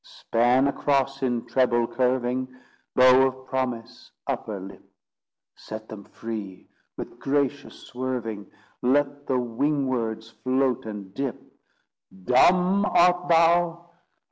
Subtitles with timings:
[0.03, 2.47] Span across in treble curving,
[2.95, 4.81] Bow of promise, upper lip!
[5.55, 8.49] Set them free, with gracious swerving;
[8.81, 11.39] Let the wing words float and dip.
[12.11, 13.91] _Dumb art thou?